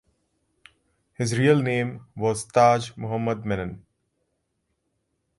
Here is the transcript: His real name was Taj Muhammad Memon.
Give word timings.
His 1.13 1.37
real 1.37 1.61
name 1.61 2.07
was 2.15 2.43
Taj 2.43 2.89
Muhammad 2.97 3.45
Memon. 3.45 3.85